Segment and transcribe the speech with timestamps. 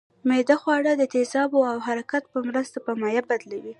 [0.29, 3.69] معده خواړه د تیزابو او حرکت په مرسته په مایع بدلوي